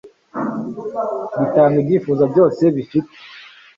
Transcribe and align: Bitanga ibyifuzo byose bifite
Bitanga 1.39 1.75
ibyifuzo 1.81 2.23
byose 2.31 2.63
bifite 2.75 3.15